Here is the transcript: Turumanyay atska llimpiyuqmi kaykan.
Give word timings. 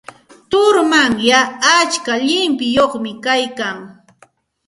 Turumanyay 0.49 1.47
atska 1.77 2.13
llimpiyuqmi 2.25 3.11
kaykan. 3.25 3.77